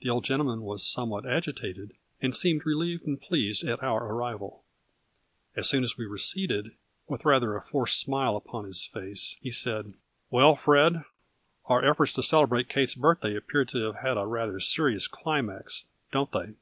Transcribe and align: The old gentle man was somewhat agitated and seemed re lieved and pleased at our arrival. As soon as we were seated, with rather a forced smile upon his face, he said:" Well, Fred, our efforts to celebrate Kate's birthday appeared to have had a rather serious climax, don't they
The 0.00 0.08
old 0.08 0.24
gentle 0.24 0.46
man 0.46 0.62
was 0.62 0.82
somewhat 0.82 1.26
agitated 1.26 1.92
and 2.22 2.34
seemed 2.34 2.64
re 2.64 2.72
lieved 2.74 3.04
and 3.06 3.20
pleased 3.20 3.64
at 3.64 3.82
our 3.82 4.02
arrival. 4.02 4.64
As 5.54 5.68
soon 5.68 5.84
as 5.84 5.98
we 5.98 6.06
were 6.06 6.16
seated, 6.16 6.74
with 7.06 7.26
rather 7.26 7.54
a 7.54 7.60
forced 7.60 8.00
smile 8.00 8.34
upon 8.34 8.64
his 8.64 8.86
face, 8.86 9.36
he 9.42 9.50
said:" 9.50 9.92
Well, 10.30 10.56
Fred, 10.56 11.04
our 11.66 11.84
efforts 11.84 12.14
to 12.14 12.22
celebrate 12.22 12.70
Kate's 12.70 12.94
birthday 12.94 13.36
appeared 13.36 13.68
to 13.70 13.80
have 13.92 13.96
had 13.96 14.16
a 14.16 14.24
rather 14.24 14.58
serious 14.58 15.06
climax, 15.06 15.84
don't 16.12 16.32
they 16.32 16.54